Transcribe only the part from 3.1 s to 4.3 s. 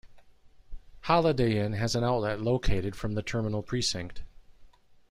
the terminal precinct.